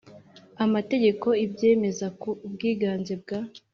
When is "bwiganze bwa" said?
2.53-3.39